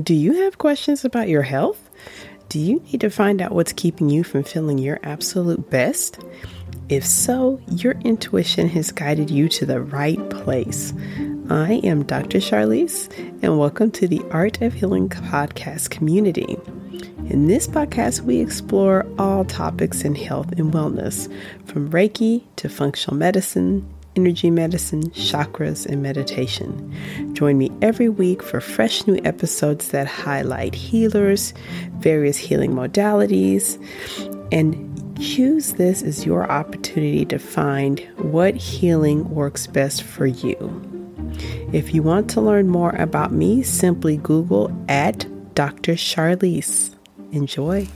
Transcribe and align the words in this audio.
Do 0.00 0.14
you 0.14 0.44
have 0.44 0.56
questions 0.56 1.04
about 1.04 1.28
your 1.28 1.42
health? 1.42 1.90
Do 2.48 2.58
you 2.58 2.80
need 2.80 3.02
to 3.02 3.10
find 3.10 3.42
out 3.42 3.52
what's 3.52 3.74
keeping 3.74 4.08
you 4.08 4.24
from 4.24 4.42
feeling 4.42 4.78
your 4.78 4.98
absolute 5.02 5.68
best? 5.68 6.18
If 6.88 7.04
so, 7.04 7.60
your 7.68 7.92
intuition 8.00 8.70
has 8.70 8.90
guided 8.90 9.30
you 9.30 9.50
to 9.50 9.66
the 9.66 9.82
right 9.82 10.30
place. 10.30 10.94
I 11.50 11.82
am 11.84 12.04
Dr. 12.04 12.38
Charlise, 12.38 13.12
and 13.42 13.58
welcome 13.58 13.90
to 13.90 14.08
the 14.08 14.22
Art 14.30 14.62
of 14.62 14.72
Healing 14.72 15.10
podcast 15.10 15.90
community. 15.90 16.56
In 17.28 17.46
this 17.46 17.66
podcast, 17.66 18.22
we 18.22 18.40
explore 18.40 19.04
all 19.18 19.44
topics 19.44 20.04
in 20.04 20.14
health 20.14 20.52
and 20.52 20.72
wellness, 20.72 21.30
from 21.66 21.90
Reiki 21.90 22.44
to 22.56 22.70
functional 22.70 23.18
medicine, 23.18 23.86
energy 24.16 24.50
medicine, 24.50 25.10
chakras, 25.10 25.86
and 25.86 26.02
meditation. 26.02 27.34
Join 27.34 27.58
me 27.58 27.70
every 27.80 28.08
week 28.08 28.42
for 28.42 28.60
fresh 28.60 29.06
new 29.06 29.20
episodes 29.24 29.88
that 29.88 30.06
highlight 30.06 30.74
healers, 30.74 31.54
various 31.98 32.36
healing 32.36 32.72
modalities, 32.72 33.78
and 34.52 34.88
choose 35.20 35.74
this 35.74 36.02
as 36.02 36.26
your 36.26 36.50
opportunity 36.50 37.24
to 37.26 37.38
find 37.38 38.00
what 38.18 38.54
healing 38.54 39.28
works 39.30 39.66
best 39.66 40.02
for 40.02 40.26
you. 40.26 40.56
If 41.72 41.94
you 41.94 42.02
want 42.02 42.28
to 42.30 42.40
learn 42.40 42.68
more 42.68 42.94
about 42.96 43.32
me, 43.32 43.62
simply 43.62 44.18
Google 44.18 44.70
at 44.88 45.26
Dr. 45.54 45.94
Charlise. 45.94 46.94
Enjoy. 47.30 47.88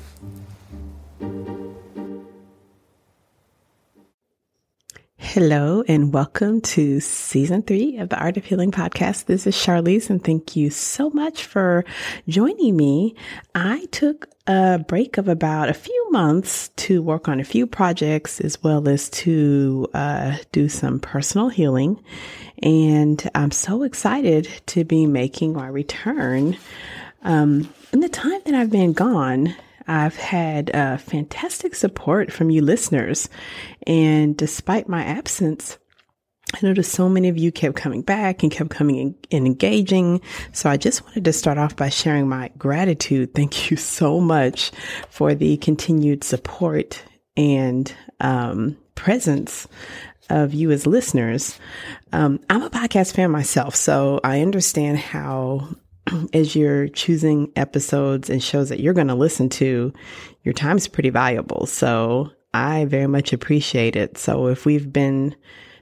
Hello, 5.37 5.85
and 5.87 6.15
welcome 6.15 6.63
to 6.63 6.99
season 6.99 7.61
three 7.61 7.99
of 7.99 8.09
the 8.09 8.19
Art 8.19 8.39
of 8.39 8.47
Healing 8.47 8.71
podcast. 8.71 9.27
This 9.27 9.47
is 9.47 9.55
Charlise, 9.55 10.09
and 10.09 10.25
thank 10.25 10.57
you 10.57 10.71
so 10.71 11.11
much 11.11 11.45
for 11.45 11.85
joining 12.27 12.75
me. 12.75 13.15
I 13.55 13.85
took 13.91 14.31
a 14.47 14.79
break 14.79 15.19
of 15.19 15.29
about 15.29 15.69
a 15.69 15.75
few 15.75 16.11
months 16.11 16.71
to 16.77 17.03
work 17.03 17.29
on 17.29 17.39
a 17.39 17.45
few 17.45 17.67
projects 17.67 18.41
as 18.41 18.63
well 18.63 18.89
as 18.89 19.11
to 19.11 19.87
uh, 19.93 20.39
do 20.53 20.71
some 20.71 21.01
personal 21.01 21.51
healing. 21.51 22.03
And 22.63 23.23
I'm 23.35 23.51
so 23.51 23.83
excited 23.83 24.49
to 24.69 24.85
be 24.85 25.05
making 25.05 25.53
my 25.53 25.69
return. 25.69 26.57
Um, 27.25 27.69
in 27.93 28.01
the 28.01 28.09
time 28.09 28.41
that 28.47 28.55
I've 28.55 28.71
been 28.71 28.95
gone, 28.95 29.55
I've 29.87 30.17
had 30.17 30.75
uh, 30.75 30.97
fantastic 30.97 31.75
support 31.75 32.33
from 32.33 32.51
you 32.51 32.63
listeners. 32.63 33.29
And 33.87 34.37
despite 34.37 34.89
my 34.89 35.05
absence, 35.05 35.79
I 36.55 36.59
noticed 36.63 36.93
so 36.93 37.09
many 37.09 37.29
of 37.29 37.37
you 37.37 37.51
kept 37.51 37.77
coming 37.77 38.03
back 38.03 38.43
and 38.43 38.53
kept 38.53 38.71
coming 38.71 38.97
in, 38.97 39.15
and 39.31 39.47
engaging. 39.47 40.21
So 40.53 40.71
I 40.71 40.77
just 40.77 41.05
wanted 41.05 41.25
to 41.25 41.33
start 41.33 41.59
off 41.59 41.77
by 41.77 41.89
sharing 41.89 42.29
my 42.29 42.51
gratitude. 42.57 43.35
Thank 43.35 43.71
you 43.71 43.77
so 43.77 44.21
much 44.21 44.71
for 45.11 45.35
the 45.35 45.57
continued 45.59 46.25
support 46.25 47.03
and 47.37 47.93
um, 48.21 48.77
presence 48.95 49.69
of 50.31 50.55
you 50.55 50.71
as 50.71 50.87
listeners. 50.87 51.59
Um, 52.13 52.41
I'm 52.51 52.63
a 52.63 52.71
podcast 52.71 53.15
fan 53.15 53.31
myself, 53.31 53.77
so 53.77 54.21
I 54.25 54.41
understand 54.41 54.99
how 54.99 55.69
as 56.33 56.55
you're 56.55 56.89
choosing 56.89 57.53
episodes 57.57 58.31
and 58.31 58.43
shows 58.43 58.69
that 58.69 58.81
you're 58.81 58.95
going 58.95 59.09
to 59.09 59.15
listen 59.15 59.49
to, 59.51 59.93
your 60.43 60.55
time's 60.55 60.89
pretty 60.89 61.11
valuable. 61.11 61.67
So 61.67 62.31
I 62.55 62.85
very 62.87 63.07
much 63.07 63.33
appreciate 63.33 63.97
it. 63.97 64.19
So 64.19 64.47
if 64.47 64.65
we've 64.65 64.93
been 64.93 65.35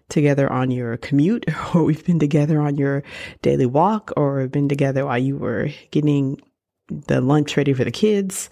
together 0.09 0.53
on 0.53 0.71
your 0.71 0.97
commute 0.99 1.47
or 1.75 1.85
we've 1.85 2.05
been 2.05 2.19
together 2.19 2.61
on 2.61 2.77
your 2.77 3.03
daily 3.43 3.67
walk 3.67 4.13
or 4.17 4.47
been 4.49 4.69
together 4.69 5.07
while 5.07 5.19
you 5.19 5.37
were 5.37 5.69
getting 5.91 6.41
the 6.89 7.21
lunch 7.21 7.57
ready 7.57 7.73
for 7.73 7.85
the 7.85 7.91
kids, 7.91 8.51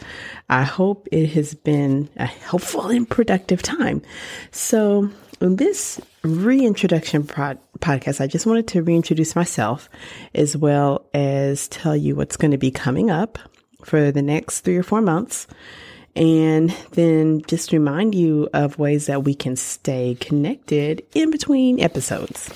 I 0.48 0.62
hope 0.62 1.06
it 1.12 1.28
has 1.30 1.54
been 1.54 2.08
a 2.16 2.26
helpful 2.26 2.86
and 2.86 3.08
productive 3.08 3.62
time. 3.62 4.02
So 4.50 5.10
in 5.40 5.56
this 5.56 6.00
reintroduction 6.22 7.26
pod- 7.26 7.58
podcast, 7.78 8.20
I 8.20 8.26
just 8.26 8.46
wanted 8.46 8.68
to 8.68 8.82
reintroduce 8.82 9.34
myself 9.34 9.88
as 10.34 10.56
well 10.56 11.06
as 11.12 11.68
tell 11.68 11.96
you 11.96 12.14
what's 12.14 12.36
going 12.36 12.52
to 12.52 12.58
be 12.58 12.70
coming 12.70 13.10
up 13.10 13.38
for 13.84 14.12
the 14.12 14.22
next 14.22 14.60
three 14.60 14.76
or 14.76 14.82
four 14.82 15.00
months. 15.00 15.46
And 16.14 16.70
then 16.92 17.42
just 17.46 17.72
remind 17.72 18.14
you 18.14 18.48
of 18.52 18.78
ways 18.78 19.06
that 19.06 19.24
we 19.24 19.34
can 19.34 19.56
stay 19.56 20.16
connected 20.20 21.02
in 21.14 21.30
between 21.30 21.80
episodes. 21.80 22.50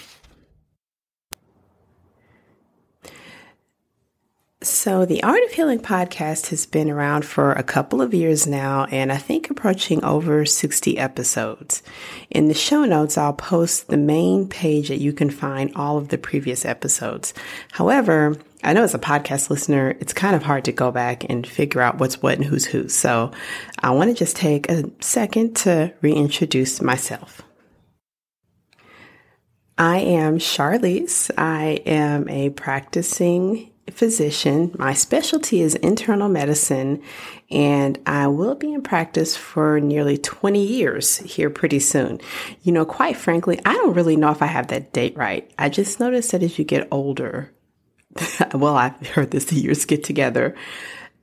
So, 4.67 5.05
the 5.05 5.23
Art 5.23 5.45
of 5.45 5.53
Healing 5.53 5.79
podcast 5.79 6.49
has 6.49 6.67
been 6.67 6.91
around 6.91 7.25
for 7.25 7.53
a 7.53 7.63
couple 7.63 8.03
of 8.03 8.13
years 8.13 8.49
now, 8.49 8.87
and 8.87 9.13
I 9.13 9.17
think 9.17 9.49
approaching 9.49 10.03
over 10.03 10.45
60 10.45 10.99
episodes. 10.99 11.85
In 12.31 12.49
the 12.49 12.55
show 12.55 12.85
notes, 12.85 13.17
I'll 13.17 13.33
post 13.33 13.87
the 13.87 13.97
main 13.97 14.49
page 14.49 14.89
that 14.89 14.99
you 14.99 15.13
can 15.13 15.31
find 15.31 15.71
all 15.77 15.99
of 15.99 16.09
the 16.09 16.19
previous 16.19 16.65
episodes. 16.65 17.33
However, 17.71 18.35
I 18.65 18.73
know 18.73 18.83
as 18.83 18.93
a 18.93 18.99
podcast 18.99 19.51
listener, 19.51 19.97
it's 20.01 20.13
kind 20.13 20.35
of 20.35 20.43
hard 20.43 20.65
to 20.65 20.73
go 20.73 20.91
back 20.91 21.23
and 21.31 21.47
figure 21.47 21.81
out 21.81 21.99
what's 21.99 22.21
what 22.21 22.35
and 22.35 22.45
who's 22.45 22.65
who. 22.65 22.89
So, 22.89 23.31
I 23.79 23.93
want 23.93 24.11
to 24.11 24.17
just 24.17 24.35
take 24.35 24.69
a 24.69 24.91
second 24.99 25.55
to 25.59 25.95
reintroduce 26.03 26.83
myself. 26.83 27.41
I 29.79 29.99
am 29.99 30.39
Charlise. 30.39 31.31
I 31.39 31.83
am 31.87 32.29
a 32.29 32.51
practicing 32.51 33.71
physician. 33.91 34.75
My 34.79 34.95
specialty 34.95 35.61
is 35.61 35.75
internal 35.77 36.29
medicine, 36.29 37.03
and 37.51 37.99
I 38.07 38.27
will 38.27 38.55
be 38.55 38.73
in 38.73 38.83
practice 38.83 39.37
for 39.37 39.81
nearly 39.81 40.19
20 40.19 40.65
years 40.65 41.19
here 41.19 41.51
pretty 41.51 41.81
soon. 41.81 42.21
You 42.63 42.73
know, 42.73 42.85
quite 42.85 43.17
frankly, 43.17 43.61
I 43.65 43.75
don't 43.75 43.95
really 43.95 44.17
know 44.17 44.31
if 44.31 44.43
I 44.43 44.47
have 44.47 44.69
that 44.69 44.93
date 44.93 45.17
right. 45.17 45.51
I 45.59 45.69
just 45.69 46.01
noticed 46.01 46.33
that 46.33 46.43
as 46.43 46.59
you 46.59 46.65
get 46.65 46.89
older, 46.91 47.53
well, 48.55 48.77
I've 48.77 49.07
heard 49.09 49.31
this 49.31 49.47
the 49.47 49.57
years 49.57 49.85
get 49.85 50.05
together. 50.05 50.55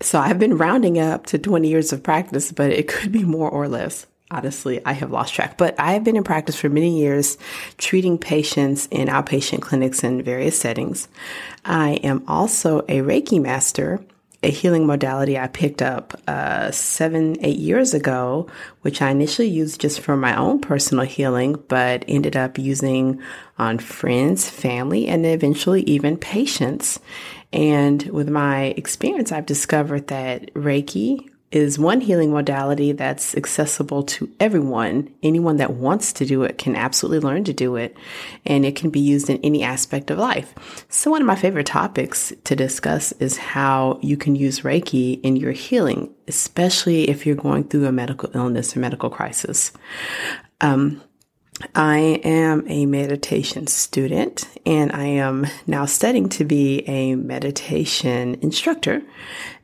So 0.02 0.19
I've 0.19 0.40
been 0.40 0.57
rounding 0.57 1.00
up 1.00 1.25
to 1.28 1.38
20 1.38 1.68
years 1.68 1.94
of 1.94 2.03
practice, 2.03 2.52
but 2.52 2.72
it 2.72 2.88
could 2.88 3.12
be 3.12 3.23
more 3.23 3.50
or 3.50 3.68
less 3.68 4.06
honestly, 4.31 4.84
I 4.85 4.94
have 4.94 5.11
lost 5.11 5.34
track, 5.34 5.57
but 5.57 5.79
I 5.79 5.94
have 5.94 6.03
been 6.03 6.16
in 6.16 6.23
practice 6.23 6.56
for 6.59 6.69
many 6.69 7.00
years 7.00 7.38
treating 7.78 8.17
patients 8.17 8.88
in 8.91 9.07
outpatient 9.07 9.61
clinics 9.61 10.03
in 10.03 10.23
various 10.23 10.59
settings. 10.59 11.07
I 11.66 11.94
am 12.03 12.23
also 12.28 12.79
a 12.81 13.00
Reiki 13.01 13.41
master, 13.41 14.00
a 14.41 14.50
healing 14.50 14.85
modality 14.85 15.38
I 15.38 15.47
picked 15.47 15.81
up 15.81 16.19
uh, 16.28 16.72
seven, 16.72 17.38
eight 17.45 17.57
years 17.57 17.94
ago, 17.94 18.47
which 18.81 19.01
I 19.01 19.09
initially 19.09 19.47
used 19.47 19.79
just 19.79 20.01
for 20.01 20.17
my 20.17 20.35
own 20.35 20.59
personal 20.59 21.05
healing, 21.05 21.63
but 21.67 22.03
ended 22.07 22.35
up 22.35 22.57
using 22.57 23.22
on 23.57 23.78
friends, 23.79 24.50
family, 24.50 25.07
and 25.07 25.25
eventually 25.25 25.84
even 25.84 26.17
patients. 26.17 27.00
And 27.53 28.03
with 28.07 28.29
my 28.29 28.73
experience, 28.78 29.31
I've 29.31 29.45
discovered 29.45 30.07
that 30.07 30.53
Reiki, 30.55 31.29
is 31.53 31.78
one 31.78 32.02
healing 32.02 32.31
modality 32.31 32.91
that's 32.91 33.36
accessible 33.36 34.03
to 34.03 34.30
everyone. 34.40 35.14
Anyone 35.22 35.58
that 35.58 35.74
wants 35.74 36.12
to 36.14 36.25
do 36.25 36.44
it 36.44 36.58
can 36.58 36.75
absolutely 36.75 37.19
learn 37.19 37.44
to 37.44 37.53
do 37.53 37.75
it, 37.75 37.96
and 38.46 38.66
it 38.66 38.75
can 38.75 38.90
be 38.90 39.00
used 39.00 39.30
in 39.30 39.38
any 39.44 39.64
aspect 39.64 40.09
of 40.09 40.18
life. 40.18 40.86
So, 40.90 41.12
one 41.12 41.22
of 41.22 41.28
my 41.28 41.36
favorite 41.36 41.68
topics 41.68 42.34
to 42.44 42.56
discuss 42.56 43.12
is 43.14 43.38
how 43.38 44.00
you 44.02 44.18
can 44.18 44.36
use 44.36 44.62
Reiki 44.62 45.22
in 45.22 45.36
your 45.36 45.52
healing, 45.52 46.14
especially 46.28 47.09
if 47.09 47.25
you're 47.25 47.36
going 47.36 47.66
through 47.66 47.85
a 47.85 47.91
medical 47.91 48.30
illness 48.34 48.75
or 48.75 48.80
medical 48.80 49.09
crisis. 49.12 49.72
Um, 50.59 51.02
I 51.75 52.20
am 52.24 52.66
a 52.68 52.85
meditation 52.85 53.68
student 53.68 54.47
and 54.66 54.91
I 54.91 55.06
am 55.06 55.46
now 55.68 55.85
studying 55.85 56.30
to 56.30 56.46
be 56.46 56.80
a 56.88 57.16
meditation 57.16 58.38
instructor. 58.41 59.03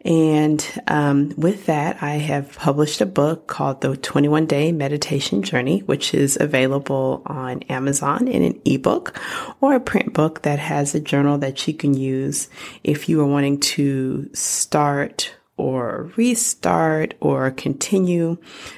And 0.06 0.66
um, 0.88 1.34
with 1.38 1.66
that, 1.66 2.02
I 2.02 2.16
have 2.16 2.56
published 2.56 3.02
a 3.02 3.06
book 3.06 3.48
called 3.48 3.82
The 3.82 3.98
21 3.98 4.46
Day 4.46 4.72
Meditation 4.72 5.44
Journey, 5.44 5.80
which 5.82 6.14
is 6.14 6.38
available 6.40 7.22
on 7.26 7.64
Amazon 7.64 8.28
in 8.28 8.44
an 8.44 8.62
ebook 8.64 9.20
or 9.60 9.76
a 9.76 9.80
print 9.80 10.14
book 10.14 10.44
that 10.44 10.60
has 10.60 10.96
a 10.96 11.00
journal 11.02 11.38
that 11.40 11.68
you 11.68 11.74
can 11.74 11.94
use 11.94 12.50
if 12.84 13.10
you 13.10 13.20
are 13.20 13.26
wanting 13.26 13.60
to 13.60 14.30
start 14.34 15.34
or 15.58 16.10
restart 16.16 17.14
or 17.20 17.52
continue 17.52 18.38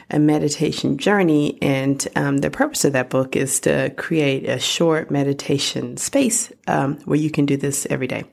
a 0.10 0.18
meditation 0.18 0.98
journey. 0.98 1.60
And 1.62 2.06
um, 2.16 2.38
the 2.38 2.50
purpose 2.50 2.84
of 2.84 2.94
that 2.94 3.12
book 3.12 3.36
is 3.36 3.60
to 3.62 3.94
create 3.98 4.50
a 4.50 4.58
short 4.58 5.12
meditation 5.12 5.98
space 5.98 6.52
um, 6.66 6.98
where 7.06 7.20
you 7.20 7.30
can 7.30 7.46
do 7.46 7.56
this 7.56 7.86
every 7.92 8.08
day. 8.08 8.24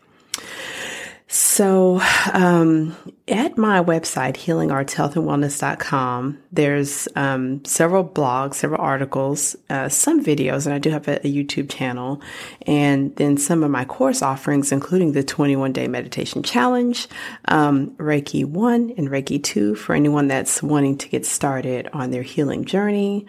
So, 1.58 2.00
um, 2.34 2.94
at 3.26 3.58
my 3.58 3.82
website, 3.82 4.36
healingartshealthandwellness.com, 4.36 6.38
there's 6.52 7.08
um, 7.16 7.64
several 7.64 8.04
blogs, 8.04 8.54
several 8.54 8.80
articles, 8.80 9.56
uh, 9.68 9.88
some 9.88 10.24
videos, 10.24 10.66
and 10.66 10.74
I 10.76 10.78
do 10.78 10.90
have 10.90 11.08
a, 11.08 11.16
a, 11.26 11.28
YouTube 11.28 11.68
channel, 11.68 12.22
and 12.64 13.16
then 13.16 13.38
some 13.38 13.64
of 13.64 13.72
my 13.72 13.84
course 13.84 14.22
offerings, 14.22 14.70
including 14.70 15.14
the 15.14 15.24
21 15.24 15.72
day 15.72 15.88
meditation 15.88 16.44
challenge, 16.44 17.08
um, 17.46 17.90
Reiki 17.96 18.44
1 18.44 18.94
and 18.96 19.08
Reiki 19.08 19.42
2 19.42 19.74
for 19.74 19.96
anyone 19.96 20.28
that's 20.28 20.62
wanting 20.62 20.96
to 20.98 21.08
get 21.08 21.26
started 21.26 21.88
on 21.92 22.12
their 22.12 22.22
healing 22.22 22.66
journey. 22.66 23.26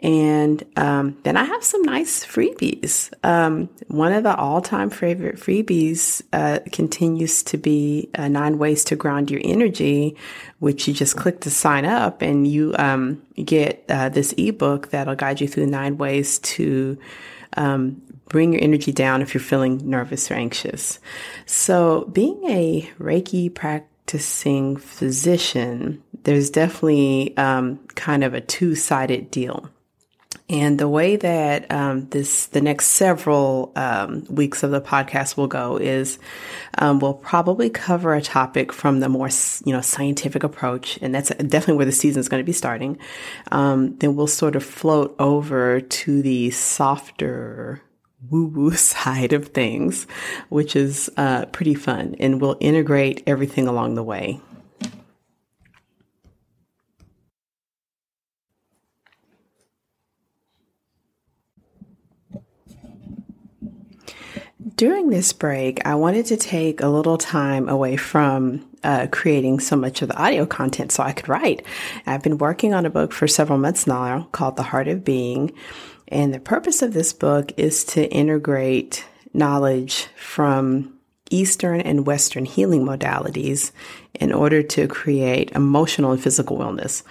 And 0.00 0.64
um, 0.76 1.16
then 1.24 1.36
I 1.36 1.42
have 1.42 1.64
some 1.64 1.82
nice 1.82 2.24
freebies. 2.24 3.12
Um, 3.24 3.68
one 3.88 4.12
of 4.12 4.22
the 4.22 4.36
all 4.36 4.60
time 4.60 4.90
favorite 4.90 5.36
freebies 5.36 6.22
uh, 6.32 6.60
continues 6.70 7.42
to 7.44 7.58
be 7.58 8.08
uh, 8.16 8.28
Nine 8.28 8.58
Ways 8.58 8.84
to 8.84 8.96
Ground 8.96 9.30
Your 9.30 9.40
Energy, 9.42 10.16
which 10.60 10.86
you 10.86 10.94
just 10.94 11.16
click 11.16 11.40
to 11.40 11.50
sign 11.50 11.84
up 11.84 12.22
and 12.22 12.46
you 12.46 12.76
um, 12.78 13.20
get 13.44 13.84
uh, 13.88 14.08
this 14.08 14.32
ebook 14.38 14.90
that'll 14.90 15.16
guide 15.16 15.40
you 15.40 15.48
through 15.48 15.66
nine 15.66 15.98
ways 15.98 16.38
to 16.40 16.96
um, 17.56 18.00
bring 18.28 18.52
your 18.52 18.62
energy 18.62 18.92
down 18.92 19.20
if 19.20 19.34
you're 19.34 19.40
feeling 19.40 19.88
nervous 19.88 20.30
or 20.30 20.34
anxious. 20.34 21.00
So, 21.46 22.04
being 22.12 22.44
a 22.48 22.88
Reiki 23.00 23.52
practicing 23.52 24.76
physician, 24.76 26.02
there's 26.22 26.50
definitely 26.50 27.36
um, 27.36 27.78
kind 27.94 28.22
of 28.22 28.34
a 28.34 28.40
two 28.40 28.76
sided 28.76 29.30
deal. 29.32 29.68
And 30.50 30.78
the 30.78 30.88
way 30.88 31.16
that 31.16 31.70
um, 31.70 32.08
this, 32.08 32.46
the 32.46 32.62
next 32.62 32.86
several 32.86 33.70
um, 33.76 34.24
weeks 34.30 34.62
of 34.62 34.70
the 34.70 34.80
podcast 34.80 35.36
will 35.36 35.46
go 35.46 35.76
is 35.76 36.18
um, 36.78 37.00
we'll 37.00 37.12
probably 37.12 37.68
cover 37.68 38.14
a 38.14 38.22
topic 38.22 38.72
from 38.72 39.00
the 39.00 39.10
more, 39.10 39.28
you 39.66 39.74
know, 39.74 39.82
scientific 39.82 40.42
approach, 40.42 40.98
and 41.02 41.14
that's 41.14 41.28
definitely 41.28 41.74
where 41.74 41.84
the 41.84 41.92
season 41.92 42.20
is 42.20 42.30
going 42.30 42.42
to 42.42 42.46
be 42.46 42.54
starting. 42.54 42.98
Um, 43.52 43.96
then 43.98 44.16
we'll 44.16 44.26
sort 44.26 44.56
of 44.56 44.64
float 44.64 45.14
over 45.18 45.82
to 45.82 46.22
the 46.22 46.50
softer 46.50 47.82
woo 48.30 48.46
woo 48.46 48.70
side 48.74 49.34
of 49.34 49.48
things, 49.48 50.06
which 50.48 50.74
is 50.74 51.10
uh, 51.18 51.44
pretty 51.46 51.74
fun, 51.74 52.16
and 52.18 52.40
we'll 52.40 52.56
integrate 52.60 53.22
everything 53.26 53.68
along 53.68 53.96
the 53.96 54.02
way. 54.02 54.40
During 64.78 65.10
this 65.10 65.32
break, 65.32 65.84
I 65.84 65.96
wanted 65.96 66.26
to 66.26 66.36
take 66.36 66.80
a 66.80 66.88
little 66.88 67.18
time 67.18 67.68
away 67.68 67.96
from 67.96 68.64
uh, 68.84 69.08
creating 69.10 69.58
so 69.58 69.74
much 69.74 70.02
of 70.02 70.08
the 70.08 70.16
audio 70.16 70.46
content 70.46 70.92
so 70.92 71.02
I 71.02 71.10
could 71.10 71.28
write. 71.28 71.66
I've 72.06 72.22
been 72.22 72.38
working 72.38 72.74
on 72.74 72.86
a 72.86 72.90
book 72.90 73.12
for 73.12 73.26
several 73.26 73.58
months 73.58 73.88
now 73.88 74.28
called 74.30 74.54
The 74.54 74.62
Heart 74.62 74.86
of 74.86 75.04
Being. 75.04 75.52
And 76.06 76.32
the 76.32 76.38
purpose 76.38 76.80
of 76.80 76.94
this 76.94 77.12
book 77.12 77.50
is 77.56 77.82
to 77.86 78.08
integrate 78.12 79.04
knowledge 79.34 80.06
from 80.16 80.96
Eastern 81.28 81.80
and 81.80 82.06
Western 82.06 82.44
healing 82.44 82.84
modalities 82.84 83.72
in 84.14 84.32
order 84.32 84.62
to 84.62 84.86
create 84.86 85.50
emotional 85.56 86.12
and 86.12 86.22
physical 86.22 86.56
wellness. 86.56 87.02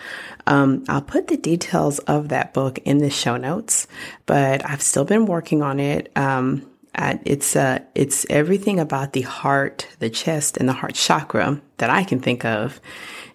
Um, 0.45 0.85
I'll 0.87 1.01
put 1.01 1.27
the 1.27 1.35
details 1.35 1.99
of 1.99 2.29
that 2.29 2.53
book 2.53 2.77
in 2.85 2.99
the 2.99 3.09
show 3.09 3.35
notes, 3.35 3.87
but 4.25 4.65
I've 4.65 4.81
still 4.81 5.03
been 5.03 5.25
working 5.25 5.61
on 5.61 5.81
it. 5.81 6.13
Um, 6.15 6.65
it's 6.97 7.55
uh, 7.55 7.79
it's 7.95 8.25
everything 8.29 8.79
about 8.79 9.13
the 9.13 9.21
heart, 9.21 9.87
the 9.99 10.09
chest, 10.09 10.57
and 10.57 10.67
the 10.67 10.73
heart 10.73 10.95
chakra 10.95 11.61
that 11.77 11.89
I 11.89 12.03
can 12.03 12.19
think 12.19 12.43
of, 12.45 12.81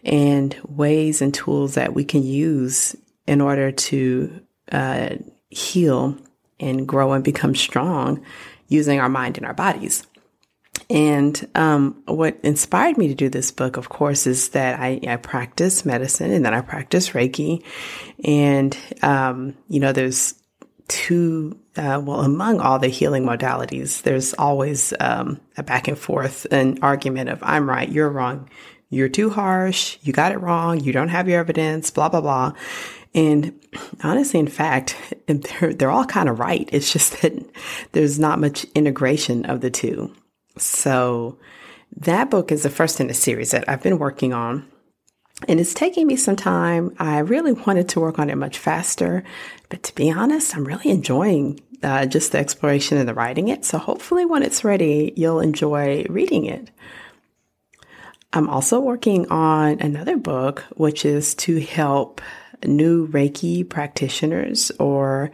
and 0.05 0.57
ways 0.67 1.23
and 1.23 1.33
tools 1.33 1.75
that 1.75 1.95
we 1.95 2.05
can 2.05 2.23
use 2.23 2.97
in 3.27 3.41
order 3.41 3.71
to 3.71 4.41
uh, 4.71 5.11
heal 5.51 6.17
and 6.59 6.87
grow 6.87 7.13
and 7.13 7.25
become 7.25 7.55
strong 7.55 8.25
using 8.69 9.01
our 9.01 9.09
mind 9.09 9.37
and 9.37 9.47
our 9.47 9.55
bodies. 9.55 10.07
And 10.91 11.49
um, 11.55 12.03
what 12.07 12.39
inspired 12.43 12.99
me 12.99 13.09
to 13.09 13.15
do 13.15 13.29
this 13.29 13.51
book, 13.51 13.77
of 13.77 13.89
course, 13.89 14.27
is 14.27 14.51
that 14.51 14.79
I, 14.81 15.01
I 15.07 15.17
practice 15.17 15.85
medicine 15.85 16.31
and 16.31 16.45
then 16.45 16.55
I 16.55 16.61
practice 16.61 17.11
Reiki. 17.11 17.65
And, 18.25 18.77
um, 19.03 19.55
you 19.69 19.81
know, 19.81 19.93
there's 19.93 20.35
two, 20.89 21.59
uh, 21.77 22.01
well, 22.05 22.21
among 22.21 22.61
all 22.61 22.79
the 22.79 22.89
healing 22.89 23.25
modalities, 23.25 24.03
there's 24.03 24.35
always 24.35 24.93
um, 25.01 25.41
a 25.57 25.63
back 25.63 25.89
and 25.89 25.99
forth, 25.99 26.47
an 26.51 26.79
argument 26.83 27.31
of 27.31 27.43
I'm 27.43 27.69
right, 27.69 27.89
you're 27.89 28.11
wrong, 28.11 28.49
you're 28.91 29.09
too 29.09 29.31
harsh, 29.31 29.99
you 30.03 30.13
got 30.13 30.33
it 30.33 30.41
wrong, 30.41 30.81
you 30.81 30.93
don't 30.93 31.09
have 31.09 31.29
your 31.29 31.41
evidence, 31.41 31.91
blah, 31.91 32.11
blah, 32.11 32.21
blah. 32.21 32.53
And 33.15 33.59
honestly, 34.03 34.41
in 34.41 34.49
fact, 34.49 34.97
they're, 35.27 35.73
they're 35.73 35.91
all 35.91 36.05
kind 36.05 36.29
of 36.29 36.39
right. 36.39 36.69
It's 36.73 36.93
just 36.93 37.13
that 37.23 37.33
there's 37.93 38.19
not 38.19 38.39
much 38.39 38.65
integration 38.75 39.47
of 39.47 39.61
the 39.61 39.71
two. 39.71 40.15
So 40.59 41.39
that 41.97 42.31
book 42.31 42.53
is 42.53 42.63
the 42.63 42.71
first 42.71 43.01
in 43.01 43.11
a 43.11 43.15
series 43.15 43.51
that 43.53 43.69
I've 43.69 43.83
been 43.83 43.99
working 43.99 44.33
on. 44.33 44.69
And 45.49 45.59
it's 45.61 45.75
taking 45.75 46.07
me 46.07 46.17
some 46.17 46.37
time. 46.37 46.95
I 46.99 47.19
really 47.19 47.53
wanted 47.53 47.89
to 47.91 48.01
work 48.01 48.19
on 48.19 48.31
it 48.31 48.37
much 48.37 48.59
faster, 48.59 49.25
but 49.69 49.83
to 49.85 49.95
be 49.95 50.11
honest, 50.11 50.57
I'm 50.57 50.65
really 50.65 50.91
enjoying 50.91 51.61
uh, 51.83 52.07
just 52.07 52.33
the 52.33 52.39
exploration 52.39 52.99
and 52.99 53.09
the 53.09 53.15
writing 53.15 53.49
it. 53.49 53.65
So 53.65 53.79
hopefully, 53.79 54.25
when 54.25 54.43
it's 54.43 54.65
ready, 54.65 55.13
you'll 55.17 55.41
enjoy 55.41 56.05
reading 56.09 56.47
it. 56.47 56.71
I'm 58.33 58.49
also 58.49 58.81
working 58.81 59.29
on 59.31 59.81
another 59.81 60.17
book, 60.17 60.61
which 60.77 61.05
is 61.05 61.35
to 61.37 61.61
help 61.61 62.21
new 62.65 63.09
Reiki 63.09 63.69
practitioners 63.69 64.71
or 64.79 65.31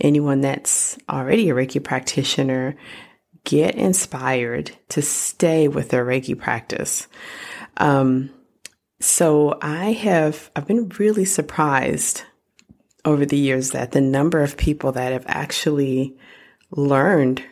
anyone 0.00 0.40
that's 0.40 0.98
already 1.08 1.48
a 1.48 1.54
Reiki 1.54 1.82
practitioner 1.82 2.76
get 3.44 3.74
inspired 3.74 4.72
to 4.90 5.02
stay 5.02 5.68
with 5.68 5.88
their 5.88 6.04
Reiki 6.04 6.38
practice. 6.38 7.08
Um, 7.78 8.30
so 9.02 9.58
I 9.60 9.92
have, 9.92 10.50
I've 10.54 10.66
been 10.66 10.88
really 10.90 11.24
surprised 11.24 12.22
over 13.04 13.26
the 13.26 13.36
years 13.36 13.72
that 13.72 13.92
the 13.92 14.00
number 14.00 14.42
of 14.42 14.56
people 14.56 14.92
that 14.92 15.12
have 15.12 15.24
actually 15.26 16.16
learned, 16.70 17.42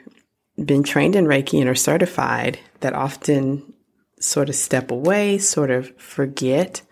been 0.64 0.84
trained 0.84 1.16
in 1.16 1.24
Reiki 1.24 1.58
and 1.60 1.68
are 1.68 1.74
certified 1.74 2.60
that 2.80 2.94
often 2.94 3.72
sort 4.20 4.48
of 4.48 4.54
step 4.54 4.92
away, 4.92 5.38
sort 5.38 5.70
of 5.70 5.96
forget. 5.98 6.82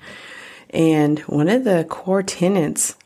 And 0.70 1.20
one 1.20 1.48
of 1.48 1.62
the 1.64 1.86
core 1.88 2.24
tenets 2.24 2.96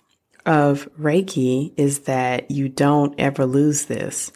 of 0.46 0.88
Reiki 0.98 1.74
is 1.76 2.00
that 2.00 2.50
you 2.50 2.68
don't 2.68 3.14
ever 3.18 3.44
lose 3.44 3.86
this. 3.86 4.32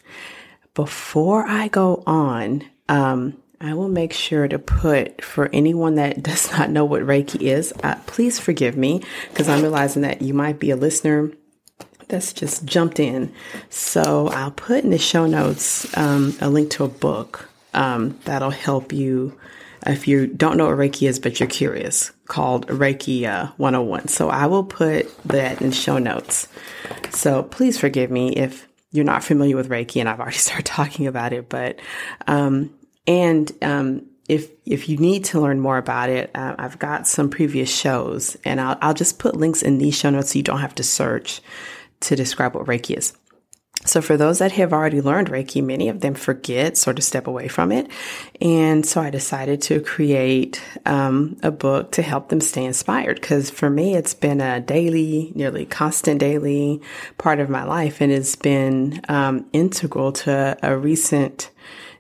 Before 0.75 1.47
I 1.47 1.69
go 1.69 2.03
on, 2.07 2.62
um, 2.89 3.41
I 3.61 3.75
will 3.75 3.88
make 3.88 4.12
sure 4.12 4.47
to 4.49 4.58
put 4.58 5.23
for 5.23 5.49
anyone 5.53 5.94
that 5.97 6.23
does 6.23 6.50
not 6.52 6.71
know 6.71 6.85
what 6.85 7.02
Reiki 7.02 7.42
is, 7.42 7.73
uh, 7.83 7.97
please 8.07 8.38
forgive 8.38 8.76
me 8.76 9.02
because 9.31 9.49
I'm 9.49 9.62
realizing 9.62 10.02
that 10.02 10.23
you 10.23 10.35
might 10.35 10.59
be 10.59 10.71
a 10.71 10.76
listener 10.76 11.31
that's 12.09 12.33
just 12.33 12.64
jumped 12.64 13.00
in. 13.00 13.33
So 13.69 14.28
I'll 14.28 14.52
put 14.52 14.85
in 14.85 14.90
the 14.90 14.99
show 14.99 15.26
notes 15.26 15.97
um, 15.97 16.37
a 16.40 16.49
link 16.49 16.71
to 16.73 16.85
a 16.85 16.88
book 16.88 17.49
um, 17.75 18.19
that'll 18.25 18.50
help 18.50 18.92
you 18.92 19.38
if 19.87 20.09
you 20.09 20.26
don't 20.26 20.57
know 20.57 20.66
what 20.66 20.78
Reiki 20.78 21.09
is, 21.09 21.19
but 21.19 21.38
you're 21.38 21.49
curious, 21.49 22.11
called 22.26 22.66
Reiki 22.69 23.25
uh, 23.25 23.52
101. 23.57 24.09
So 24.09 24.28
I 24.28 24.47
will 24.47 24.64
put 24.64 25.16
that 25.25 25.61
in 25.61 25.71
the 25.71 25.75
show 25.76 25.99
notes. 25.99 26.49
So 27.11 27.45
please 27.45 27.78
forgive 27.78 28.11
me 28.11 28.33
if 28.33 28.66
you're 28.90 29.04
not 29.04 29.23
familiar 29.23 29.57
with 29.57 29.69
Reiki 29.69 30.00
and 30.00 30.09
I've 30.09 30.21
already 30.21 30.37
started 30.38 30.66
talking 30.66 31.07
about 31.07 31.33
it, 31.33 31.49
but 31.49 31.78
um, 32.26 32.71
and 33.07 33.53
um, 33.63 34.07
if 34.29 34.51
if 34.65 34.89
you 34.89 34.97
need 34.97 35.25
to 35.27 35.41
learn 35.41 35.61
more 35.61 35.79
about 35.79 36.09
it, 36.09 36.31
uh, 36.35 36.57
I've 36.59 36.79
got 36.79 37.07
some 37.07 37.31
previous 37.31 37.75
shows, 37.75 38.37
and 38.45 38.61
I'll 38.61 38.79
I'll 38.83 38.95
just 38.95 39.19
put 39.19 39.37
links 39.37 39.63
in 39.63 39.79
these 39.79 39.97
show 39.97 40.11
notes 40.11 40.33
so 40.33 40.39
you 40.39 40.43
don't 40.43 40.61
have 40.61 40.75
to 40.77 40.83
search 40.83 41.41
to 42.01 42.17
describe 42.17 42.55
what 42.55 42.67
Reiki 42.67 42.97
is. 42.97 43.17
So 43.85 44.03
for 44.03 44.17
those 44.17 44.41
that 44.41 44.53
have 44.53 44.73
already 44.73 45.01
learned 45.01 45.29
Reiki, 45.29 45.63
many 45.63 45.89
of 45.89 46.01
them 46.01 46.15
forget, 46.15 46.77
sort 46.77 46.99
of 46.99 47.05
step 47.05 47.29
away 47.29 47.47
from 47.47 47.71
it, 47.71 47.89
and 48.41 48.85
so 48.85 49.01
I 49.01 49.11
decided 49.11 49.63
to 49.63 49.81
create 49.81 50.61
um, 50.87 51.37
a 51.45 51.53
book 51.53 51.93
to 51.93 52.03
help 52.03 52.29
them 52.29 52.41
stay 52.41 52.65
inspired. 52.65 53.21
Because 53.21 53.49
for 53.49 53.71
me, 53.71 53.95
it's 53.95 54.15
been 54.15 54.41
a 54.41 54.61
daily, 54.61 55.31
nearly 55.37 55.67
constant 55.67 56.19
daily 56.19 56.81
part 57.17 57.39
of 57.39 57.49
my 57.49 57.63
life, 57.63 58.01
and 58.01 58.11
it's 58.11 58.35
been 58.35 59.03
um, 59.09 59.47
integral 59.53 60.11
to 60.13 60.59
a 60.65 60.77
recent 60.77 61.51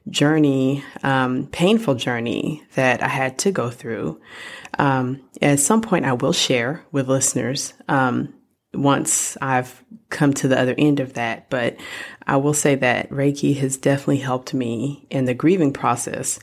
journey, 0.08 0.84
um, 1.02 1.46
painful 1.46 1.94
journey 1.94 2.62
that 2.74 3.02
I 3.02 3.08
had 3.08 3.38
to 3.40 3.50
go 3.50 3.70
through. 3.70 4.20
Um, 4.78 5.22
at 5.42 5.60
some 5.60 5.82
point, 5.82 6.04
I 6.04 6.12
will 6.12 6.32
share 6.32 6.84
with 6.92 7.08
listeners 7.08 7.74
um, 7.88 8.34
once 8.72 9.36
I've 9.40 9.82
come 10.10 10.32
to 10.34 10.48
the 10.48 10.60
other 10.60 10.74
end 10.76 11.00
of 11.00 11.14
that. 11.14 11.50
But 11.50 11.76
I 12.26 12.36
will 12.36 12.54
say 12.54 12.74
that 12.76 13.10
Reiki 13.10 13.56
has 13.58 13.76
definitely 13.76 14.18
helped 14.18 14.54
me 14.54 15.06
in 15.10 15.24
the 15.24 15.34
grieving 15.34 15.72
process. 15.72 16.38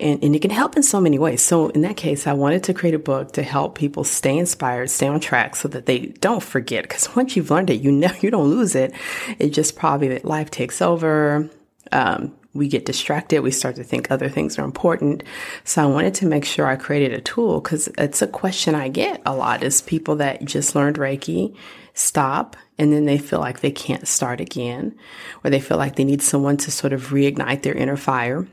and, 0.00 0.22
and 0.24 0.34
it 0.34 0.40
can 0.40 0.50
help 0.50 0.76
in 0.76 0.82
so 0.82 1.00
many 1.00 1.18
ways. 1.18 1.42
So 1.42 1.68
in 1.68 1.82
that 1.82 1.96
case, 1.96 2.26
I 2.26 2.32
wanted 2.32 2.64
to 2.64 2.74
create 2.74 2.94
a 2.94 2.98
book 2.98 3.32
to 3.32 3.42
help 3.42 3.76
people 3.76 4.02
stay 4.02 4.36
inspired, 4.38 4.90
stay 4.90 5.06
on 5.06 5.20
track 5.20 5.54
so 5.54 5.68
that 5.68 5.86
they 5.86 5.98
don't 5.98 6.42
forget. 6.42 6.88
Cause 6.88 7.14
once 7.14 7.36
you've 7.36 7.50
learned 7.50 7.70
it, 7.70 7.82
you 7.82 7.92
know, 7.92 8.10
you 8.20 8.30
don't 8.30 8.48
lose 8.48 8.74
it. 8.74 8.94
It 9.38 9.50
just 9.50 9.76
probably 9.76 10.08
that 10.08 10.24
life 10.24 10.50
takes 10.50 10.82
over. 10.82 11.48
Um, 11.92 12.34
we 12.52 12.68
get 12.68 12.84
distracted. 12.84 13.40
We 13.40 13.50
start 13.50 13.76
to 13.76 13.84
think 13.84 14.10
other 14.10 14.28
things 14.28 14.58
are 14.58 14.64
important. 14.64 15.22
So 15.64 15.82
I 15.82 15.86
wanted 15.86 16.14
to 16.14 16.26
make 16.26 16.44
sure 16.44 16.66
I 16.66 16.76
created 16.76 17.12
a 17.12 17.20
tool 17.20 17.60
because 17.60 17.88
it's 17.98 18.22
a 18.22 18.26
question 18.26 18.74
I 18.74 18.88
get 18.88 19.22
a 19.24 19.34
lot 19.34 19.62
is 19.62 19.82
people 19.82 20.16
that 20.16 20.44
just 20.44 20.74
learned 20.74 20.96
Reiki 20.96 21.54
stop 21.94 22.56
and 22.78 22.92
then 22.92 23.04
they 23.04 23.18
feel 23.18 23.40
like 23.40 23.60
they 23.60 23.70
can't 23.70 24.08
start 24.08 24.40
again 24.40 24.96
or 25.44 25.50
they 25.50 25.60
feel 25.60 25.76
like 25.76 25.96
they 25.96 26.04
need 26.04 26.22
someone 26.22 26.56
to 26.58 26.70
sort 26.70 26.92
of 26.92 27.08
reignite 27.08 27.62
their 27.62 27.74
inner 27.74 27.96
fire. 27.96 28.46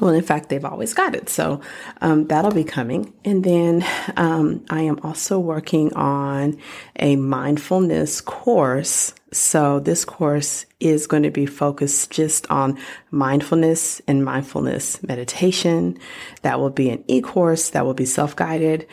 Well, 0.00 0.14
in 0.14 0.22
fact, 0.22 0.48
they've 0.48 0.64
always 0.64 0.94
got 0.94 1.14
it. 1.14 1.28
So 1.28 1.60
um, 2.00 2.26
that'll 2.26 2.52
be 2.52 2.64
coming. 2.64 3.12
And 3.24 3.44
then 3.44 3.84
um, 4.16 4.64
I 4.70 4.82
am 4.82 4.98
also 5.02 5.38
working 5.38 5.92
on 5.94 6.58
a 6.98 7.16
mindfulness 7.16 8.20
course. 8.20 9.14
So 9.32 9.80
this 9.80 10.04
course 10.04 10.66
is 10.78 11.06
going 11.06 11.22
to 11.22 11.30
be 11.30 11.46
focused 11.46 12.10
just 12.10 12.50
on 12.50 12.78
mindfulness 13.10 14.00
and 14.06 14.24
mindfulness 14.24 15.02
meditation. 15.02 15.98
That 16.42 16.60
will 16.60 16.70
be 16.70 16.90
an 16.90 17.02
e 17.08 17.20
course 17.22 17.70
that 17.70 17.84
will 17.84 17.94
be 17.94 18.04
self 18.04 18.36
guided. 18.36 18.86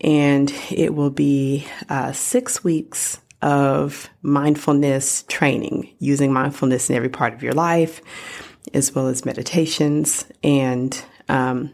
And 0.00 0.52
it 0.70 0.94
will 0.94 1.10
be 1.10 1.66
uh, 1.88 2.12
six 2.12 2.64
weeks 2.64 3.20
of 3.42 4.08
mindfulness 4.22 5.24
training, 5.24 5.94
using 5.98 6.32
mindfulness 6.32 6.88
in 6.88 6.96
every 6.96 7.08
part 7.08 7.34
of 7.34 7.42
your 7.42 7.52
life, 7.52 8.00
as 8.72 8.94
well 8.94 9.08
as 9.08 9.24
meditations. 9.24 10.24
And 10.42 11.04
um, 11.28 11.72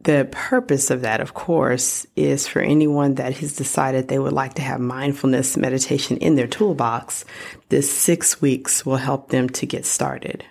the 0.00 0.28
purpose 0.30 0.90
of 0.90 1.02
that, 1.02 1.20
of 1.20 1.34
course, 1.34 2.06
is 2.14 2.46
for 2.46 2.60
anyone 2.60 3.14
that 3.14 3.34
has 3.38 3.56
decided 3.56 4.06
they 4.06 4.18
would 4.18 4.32
like 4.32 4.54
to 4.54 4.62
have 4.62 4.80
mindfulness 4.80 5.56
meditation 5.56 6.16
in 6.18 6.36
their 6.36 6.46
toolbox. 6.46 7.24
This 7.68 7.90
six 7.90 8.40
weeks 8.40 8.86
will 8.86 8.96
help 8.96 9.30
them 9.30 9.48
to 9.50 9.66
get 9.66 9.84
started. 9.84 10.44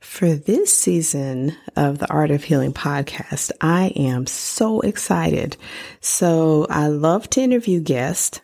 For 0.00 0.34
this 0.34 0.72
season 0.72 1.56
of 1.74 1.98
the 1.98 2.08
Art 2.08 2.30
of 2.30 2.44
Healing 2.44 2.74
podcast, 2.74 3.50
I 3.60 3.86
am 3.96 4.26
so 4.26 4.80
excited. 4.82 5.56
So 6.00 6.66
I 6.68 6.88
love 6.88 7.28
to 7.30 7.40
interview 7.40 7.80
guests. 7.80 8.40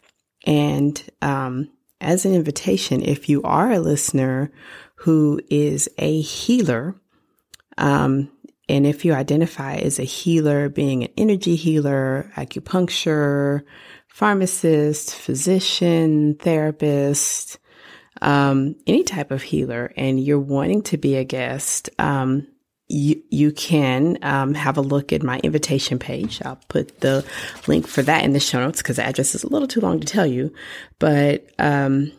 And 0.47 1.01
um, 1.21 1.71
as 2.01 2.25
an 2.25 2.35
invitation, 2.35 3.03
if 3.03 3.29
you 3.29 3.43
are 3.43 3.71
a 3.71 3.79
listener 3.79 4.51
who 5.01 5.41
is 5.51 5.89
a 5.99 6.21
healer, 6.21 6.95
um, 7.79 8.31
and 8.69 8.87
if 8.87 9.05
you 9.05 9.15
identify 9.15 9.75
as 9.75 9.99
a 9.99 10.05
healer, 10.05 10.69
being 10.69 11.03
an 11.03 11.11
energy 11.17 11.57
healer, 11.57 12.31
acupuncture, 12.37 13.65
pharmacist, 14.07 15.15
physician, 15.15 16.37
therapist, 16.37 17.59
um, 18.23 18.77
any 18.87 19.03
type 19.03 19.31
of 19.31 19.43
healer 19.43 19.93
and 19.97 20.23
you're 20.23 20.39
wanting 20.39 20.83
to 20.83 20.99
be 20.99 21.17
a 21.17 21.25
guest, 21.25 21.91
um, 21.99 22.47
you, 22.87 23.21
you 23.31 23.51
can 23.51 24.19
um, 24.23 24.55
have 24.55 24.77
a 24.77 24.83
look 24.83 25.13
at 25.13 25.23
my 25.23 25.39
invitation 25.41 25.99
page. 25.99 26.41
I'll 26.45 26.61
put 26.69 27.01
the 27.01 27.25
link 27.67 27.89
for 27.89 28.03
that 28.03 28.25
in 28.25 28.35
the 28.35 28.41
show 28.41 28.61
notes 28.61 28.83
because 28.83 28.97
the 28.97 29.05
address 29.05 29.35
is 29.35 29.43
a 29.43 29.49
little 29.49 29.69
too 29.69 29.81
long 29.81 29.99
to 29.99 30.07
tell 30.07 30.27
you. 30.27 30.53
But 30.99 31.49
um, 31.59 32.13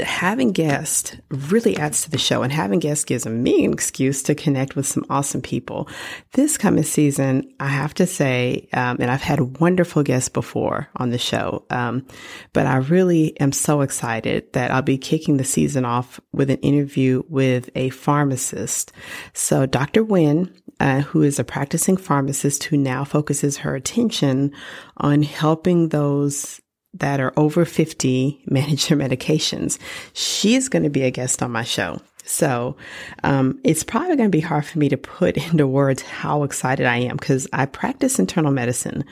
having 0.00 0.52
guests 0.52 1.16
really 1.30 1.76
adds 1.76 2.02
to 2.02 2.10
the 2.10 2.18
show 2.18 2.42
and 2.42 2.52
having 2.52 2.78
guests 2.78 3.04
gives 3.04 3.26
me 3.26 3.64
an 3.64 3.72
excuse 3.72 4.22
to 4.22 4.34
connect 4.34 4.76
with 4.76 4.86
some 4.86 5.04
awesome 5.08 5.40
people. 5.40 5.88
This 6.32 6.58
coming 6.58 6.84
season, 6.84 7.50
I 7.60 7.68
have 7.68 7.94
to 7.94 8.06
say, 8.06 8.68
um, 8.72 8.98
and 9.00 9.10
I've 9.10 9.22
had 9.22 9.60
wonderful 9.60 10.02
guests 10.02 10.28
before 10.28 10.88
on 10.96 11.10
the 11.10 11.18
show, 11.18 11.64
um, 11.70 12.06
but 12.52 12.66
I 12.66 12.76
really 12.76 13.38
am 13.40 13.52
so 13.52 13.80
excited 13.80 14.52
that 14.52 14.70
I'll 14.70 14.82
be 14.82 14.98
kicking 14.98 15.36
the 15.36 15.44
season 15.44 15.84
off 15.84 16.20
with 16.32 16.50
an 16.50 16.58
interview 16.58 17.22
with 17.28 17.70
a 17.74 17.90
pharmacist. 17.90 18.92
So 19.32 19.66
Dr. 19.66 20.04
Wynn, 20.04 20.52
uh, 20.80 21.00
who 21.02 21.22
is 21.22 21.38
a 21.38 21.44
practicing 21.44 21.96
pharmacist 21.96 22.64
who 22.64 22.76
now 22.76 23.04
focuses 23.04 23.58
her 23.58 23.74
attention 23.74 24.52
on 24.96 25.22
helping 25.22 25.88
those 25.88 26.60
that 26.94 27.20
are 27.20 27.32
over 27.36 27.64
50 27.64 28.42
manage 28.46 28.88
their 28.88 28.98
medications. 28.98 29.78
She's 30.12 30.68
going 30.68 30.84
to 30.84 30.90
be 30.90 31.02
a 31.02 31.10
guest 31.10 31.42
on 31.42 31.52
my 31.52 31.64
show. 31.64 32.00
So 32.24 32.76
um, 33.22 33.60
it's 33.64 33.84
probably 33.84 34.16
going 34.16 34.30
to 34.30 34.36
be 34.36 34.40
hard 34.40 34.64
for 34.64 34.78
me 34.78 34.88
to 34.88 34.96
put 34.96 35.36
into 35.50 35.66
words 35.66 36.02
how 36.02 36.42
excited 36.42 36.86
I 36.86 36.98
am 36.98 37.16
because 37.16 37.46
I 37.52 37.66
practice 37.66 38.18
internal 38.18 38.52
medicine. 38.52 39.04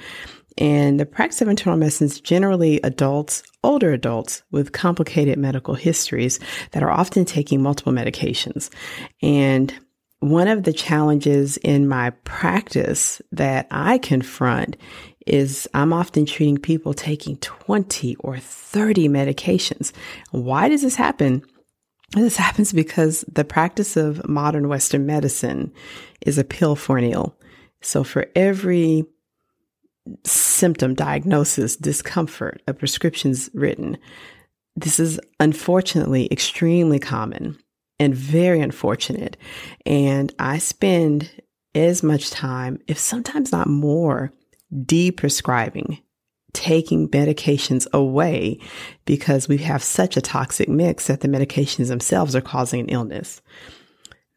And 0.59 1.01
the 1.01 1.07
practice 1.07 1.41
of 1.41 1.49
internal 1.49 1.79
medicine 1.79 2.07
is 2.07 2.21
generally 2.21 2.79
adults, 2.83 3.43
older 3.65 3.93
adults 3.93 4.43
with 4.51 4.73
complicated 4.73 5.39
medical 5.39 5.75
histories 5.75 6.39
that 6.73 6.83
are 6.83 6.91
often 6.91 7.25
taking 7.25 7.63
multiple 7.63 7.93
medications. 7.93 8.69
And 9.23 9.75
one 10.21 10.49
of 10.49 10.63
the 10.63 10.73
challenges 10.73 11.57
in 11.59 11.89
my 11.89 12.11
practice 12.25 13.21
that 13.33 13.67
I 13.71 13.99
confront 13.99 14.77
is 15.27 15.69
I'm 15.75 15.93
often 15.93 16.27
treating 16.27 16.59
people 16.59 16.95
taking 16.95 17.37
20 17.39 18.17
or 18.17 18.39
30 18.39 19.09
medications. 19.09 19.93
Why 20.31 20.69
does 20.69 20.83
this 20.83 20.97
happen? 20.97 21.43
This 22.13 22.37
happens 22.37 22.73
because 22.73 23.25
the 23.33 23.45
practice 23.45 23.97
of 23.97 24.29
modern 24.29 24.69
Western 24.69 25.07
medicine 25.07 25.73
is 26.21 26.39
a 26.39 26.45
pill 26.45 26.77
for 26.77 26.99
an 26.99 27.05
ill. 27.05 27.37
So 27.81 28.05
for 28.05 28.27
every 28.37 29.05
symptom, 30.25 30.95
diagnosis, 30.95 31.77
discomfort, 31.77 32.63
a 32.69 32.75
prescription's 32.75 33.49
written, 33.55 33.97
this 34.77 35.01
is 35.01 35.21
unfortunately 35.41 36.29
extremely 36.31 36.99
common 36.99 37.59
and 37.99 38.15
very 38.15 38.61
unfortunate. 38.61 39.37
And 39.87 40.33
I 40.39 40.59
spend 40.59 41.31
as 41.75 42.03
much 42.03 42.31
time, 42.31 42.79
if 42.89 42.99
sometimes 42.99 43.53
not 43.53 43.69
more, 43.69 44.33
deprescribing, 44.73 46.03
taking 46.53 47.09
medications 47.09 47.87
away 47.93 48.59
because 49.05 49.49
we 49.49 49.59
have 49.59 49.83
such 49.83 50.17
a 50.17 50.23
toxic 50.23 50.69
mix 50.69 51.07
that 51.07 51.21
the 51.21 51.29
medications 51.29 51.89
themselves 51.89 52.35
are 52.35 52.41
causing 52.41 52.81
an 52.81 52.89
illness. 52.89 53.43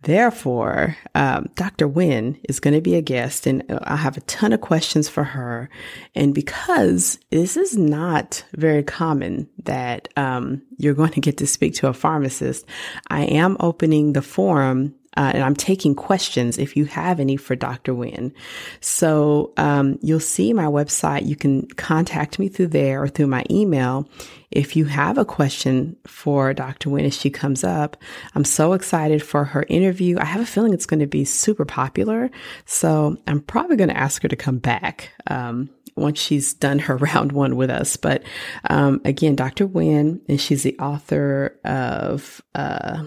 Therefore, 0.06 0.96
um, 1.16 1.50
Dr. 1.56 1.88
Wynn 1.88 2.40
is 2.48 2.60
going 2.60 2.76
to 2.76 2.82
be 2.82 2.94
a 2.94 3.02
guest, 3.02 3.48
and 3.48 3.64
I 3.86 3.96
have 3.96 4.18
a 4.18 4.22
ton 4.22 4.54
of 4.54 4.62
questions 4.62 5.10
for 5.10 5.24
her. 5.24 5.68
And 6.14 6.32
because 6.32 7.18
this 7.32 7.58
is 7.58 7.76
not 7.76 8.46
very 8.54 8.84
common 8.84 9.50
that 9.64 10.08
um, 10.16 10.62
you're 10.78 10.94
going 10.94 11.14
to 11.14 11.22
get 11.22 11.38
to 11.38 11.48
speak 11.48 11.74
to 11.76 11.88
a 11.88 11.94
pharmacist, 11.94 12.68
I 13.10 13.24
am 13.24 13.58
opening 13.60 14.14
the 14.14 14.22
forum 14.22 14.94
uh, 15.18 15.32
and 15.34 15.44
I'm 15.44 15.56
taking 15.56 15.96
questions 15.96 16.58
if 16.58 16.76
you 16.76 16.86
have 16.86 17.20
any 17.20 17.38
for 17.38 17.56
Dr. 17.56 17.94
Wynn. 17.94 18.34
So 18.82 19.54
um, 19.58 19.98
you'll 20.02 20.20
see 20.20 20.54
my 20.54 20.66
website. 20.66 21.26
You 21.26 21.36
can 21.36 21.68
contact 21.70 22.40
me 22.40 22.50
through 22.50 22.68
there 22.68 23.02
or 23.02 23.08
through 23.08 23.28
my 23.28 23.44
email 23.50 24.10
if 24.52 24.76
you 24.76 24.86
have 24.86 25.18
a 25.18 25.26
question 25.26 25.96
for 26.06 26.54
Dr. 26.54 26.90
Wynn 26.90 27.06
as 27.06 27.18
she 27.18 27.30
comes 27.30 27.64
up. 27.64 27.98
I'm 28.36 28.46
so 28.46 28.74
excited 28.74 29.24
for 29.24 29.44
her 29.44 29.66
interview. 29.70 30.18
I 30.20 30.26
have 30.26 30.42
a 30.42 30.46
feeling 30.46 30.74
it's 30.74 30.86
going 30.86 31.00
to 31.00 31.08
be 31.08 31.26
super 31.26 31.66
popular. 31.66 32.30
So 32.66 33.18
I'm 33.28 33.42
probably 33.42 33.78
going 33.78 33.90
to 33.90 33.98
ask 33.98 34.22
her 34.22 34.30
to 34.30 34.36
come 34.36 34.60
back. 34.60 35.12
Um, 35.28 35.70
once 35.96 36.20
she's 36.20 36.54
done 36.54 36.80
her 36.80 36.98
round 37.16 37.32
one 37.32 37.56
with 37.56 37.70
us. 37.70 37.96
But 37.96 38.24
um, 38.70 39.02
again, 39.06 39.36
Dr. 39.36 39.66
Wynn, 39.66 40.22
and 40.28 40.40
she's 40.40 40.64
the 40.64 40.78
author 40.78 41.58
of 41.64 42.42
uh, 42.54 43.04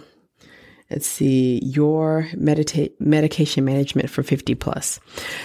let's 0.90 1.06
see, 1.06 1.60
your 1.62 2.28
medita- 2.34 2.92
medication 3.00 3.64
management 3.64 4.10
for 4.10 4.22
50 4.22 4.54
plus. 4.54 5.00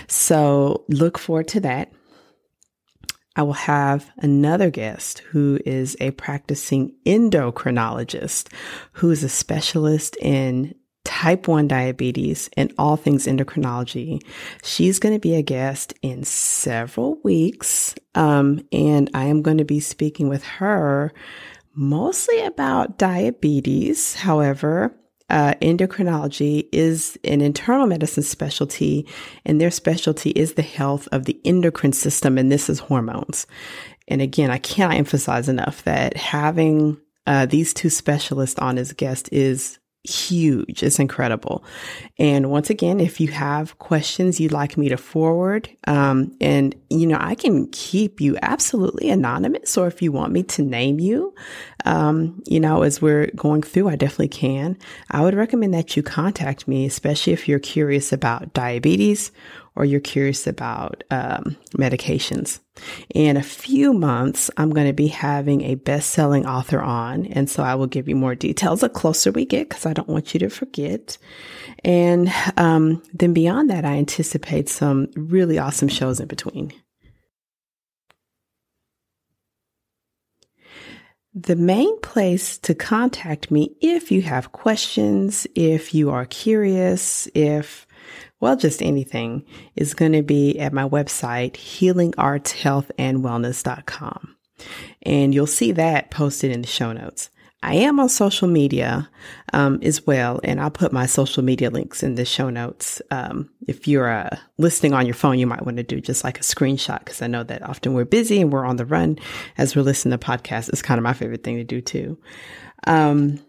So 0.07 0.85
look 0.89 1.17
forward 1.17 1.47
to 1.49 1.59
that. 1.61 1.91
I 3.35 3.41
will 3.41 3.53
have 3.53 4.11
another 4.17 4.69
guest 4.69 5.19
who 5.19 5.59
is 5.65 5.97
a 5.99 6.11
practicing 6.11 6.93
endocrinologist 7.05 8.49
who 8.93 9.09
is 9.09 9.23
a 9.23 9.29
specialist 9.29 10.15
in 10.21 10.75
type 11.03 11.47
1 11.47 11.67
diabetes 11.67 12.49
and 12.55 12.71
all 12.77 12.95
things 12.95 13.25
endocrinology. 13.25 14.23
She's 14.63 14.99
going 14.99 15.15
to 15.15 15.19
be 15.19 15.35
a 15.35 15.41
guest 15.41 15.93
in 16.01 16.23
several 16.23 17.17
weeks. 17.23 17.95
Um, 18.15 18.65
and 18.71 19.09
I 19.13 19.25
am 19.25 19.41
going 19.41 19.57
to 19.57 19.65
be 19.65 19.79
speaking 19.79 20.29
with 20.29 20.43
her 20.43 21.11
mostly 21.75 22.41
about 22.41 22.97
diabetes. 22.97 24.13
However, 24.15 24.95
uh, 25.29 25.53
endocrinology 25.61 26.67
is 26.71 27.17
an 27.23 27.41
internal 27.41 27.87
medicine 27.87 28.23
specialty, 28.23 29.07
and 29.45 29.59
their 29.59 29.71
specialty 29.71 30.31
is 30.31 30.53
the 30.53 30.61
health 30.61 31.07
of 31.11 31.25
the 31.25 31.39
endocrine 31.45 31.93
system, 31.93 32.37
and 32.37 32.51
this 32.51 32.69
is 32.69 32.79
hormones. 32.79 33.47
And 34.07 34.21
again, 34.21 34.51
I 34.51 34.57
cannot 34.57 34.95
emphasize 34.95 35.49
enough 35.49 35.83
that 35.83 36.17
having 36.17 36.97
uh, 37.25 37.45
these 37.45 37.73
two 37.73 37.89
specialists 37.89 38.59
on 38.59 38.77
as 38.77 38.91
guests 38.91 39.29
is 39.29 39.79
huge. 40.03 40.83
It's 40.83 40.99
incredible. 40.99 41.63
And 42.19 42.49
once 42.49 42.69
again, 42.69 42.99
if 42.99 43.21
you 43.21 43.29
have 43.29 43.77
questions 43.79 44.39
you'd 44.39 44.51
like 44.51 44.77
me 44.77 44.89
to 44.89 44.97
forward, 44.97 45.69
um, 45.87 46.35
and 46.41 46.75
you 46.89 47.07
know, 47.07 47.17
I 47.19 47.35
can 47.35 47.67
keep 47.71 48.19
you 48.19 48.37
absolutely 48.41 49.09
anonymous, 49.09 49.77
or 49.77 49.87
if 49.87 50.01
you 50.01 50.11
want 50.11 50.33
me 50.33 50.43
to 50.43 50.61
name 50.61 50.99
you, 50.99 51.33
um, 51.85 52.41
you 52.45 52.59
know, 52.59 52.83
as 52.83 53.01
we're 53.01 53.27
going 53.35 53.63
through, 53.63 53.89
I 53.89 53.95
definitely 53.95 54.27
can. 54.27 54.77
I 55.09 55.21
would 55.21 55.35
recommend 55.35 55.73
that 55.73 55.95
you 55.95 56.03
contact 56.03 56.67
me, 56.67 56.85
especially 56.85 57.33
if 57.33 57.47
you're 57.47 57.59
curious 57.59 58.11
about 58.11 58.53
diabetes 58.53 59.31
or 59.75 59.85
you're 59.85 59.99
curious 59.99 60.45
about 60.45 61.03
um, 61.09 61.57
medications. 61.75 62.59
In 63.13 63.37
a 63.37 63.43
few 63.43 63.93
months, 63.93 64.51
I'm 64.57 64.69
going 64.69 64.87
to 64.87 64.93
be 64.93 65.07
having 65.07 65.61
a 65.61 65.75
best 65.75 66.11
selling 66.11 66.45
author 66.45 66.81
on. 66.81 67.25
And 67.27 67.49
so 67.49 67.63
I 67.63 67.75
will 67.75 67.87
give 67.87 68.07
you 68.07 68.15
more 68.15 68.35
details 68.35 68.81
the 68.81 68.89
closer 68.89 69.31
we 69.31 69.45
get 69.45 69.69
because 69.69 69.85
I 69.85 69.93
don't 69.93 70.09
want 70.09 70.33
you 70.33 70.39
to 70.41 70.49
forget. 70.49 71.17
And 71.83 72.31
um, 72.57 73.01
then 73.13 73.33
beyond 73.33 73.69
that, 73.69 73.85
I 73.85 73.93
anticipate 73.93 74.69
some 74.69 75.09
really 75.15 75.57
awesome 75.57 75.89
shows 75.89 76.19
in 76.19 76.27
between. 76.27 76.71
The 81.35 81.55
main 81.55 81.99
place 82.01 82.59
to 82.59 82.75
contact 82.75 83.49
me 83.49 83.75
if 83.81 84.11
you 84.11 84.21
have 84.21 84.51
questions, 84.51 85.47
if 85.55 85.95
you 85.95 86.11
are 86.11 86.25
curious, 86.25 87.27
if 87.33 87.87
well, 88.39 88.55
just 88.55 88.81
anything, 88.81 89.45
is 89.75 89.93
going 89.93 90.13
to 90.13 90.23
be 90.23 90.57
at 90.59 90.73
my 90.73 90.87
website, 90.87 91.53
healingartshealthandwellness.com. 91.53 94.35
And 95.03 95.33
you'll 95.33 95.47
see 95.47 95.71
that 95.73 96.11
posted 96.11 96.51
in 96.51 96.61
the 96.61 96.67
show 96.67 96.93
notes. 96.93 97.29
I 97.63 97.75
am 97.75 97.99
on 98.01 98.09
social 98.09 98.49
media 98.49 99.09
um, 99.53 99.79
as 99.81 100.05
well, 100.05 100.41
and 100.43 100.59
I'll 100.59 100.69
put 100.69 100.91
my 100.91 101.05
social 101.05 101.43
media 101.43 101.69
links 101.69 102.03
in 102.03 102.15
the 102.15 102.25
show 102.25 102.49
notes. 102.49 103.01
Um, 103.09 103.49
if 103.69 103.87
you're 103.87 104.09
uh, 104.09 104.35
listening 104.57 104.93
on 104.93 105.05
your 105.05 105.15
phone, 105.15 105.39
you 105.39 105.47
might 105.47 105.63
want 105.63 105.77
to 105.77 105.83
do 105.83 106.01
just 106.01 106.25
like 106.25 106.37
a 106.37 106.43
screenshot 106.43 106.99
because 106.99 107.21
I 107.21 107.27
know 107.27 107.43
that 107.43 107.63
often 107.63 107.93
we're 107.93 108.03
busy 108.03 108.41
and 108.41 108.51
we're 108.51 108.65
on 108.65 108.75
the 108.75 108.85
run 108.85 109.17
as 109.57 109.77
we're 109.77 109.83
listening 109.83 110.17
to 110.17 110.25
podcasts. 110.25 110.67
It's 110.67 110.81
kind 110.81 110.97
of 110.97 111.03
my 111.03 111.13
favorite 111.13 111.45
thing 111.45 111.55
to 111.55 111.63
do 111.63 111.79
too. 111.79 112.19
Um, 112.85 113.39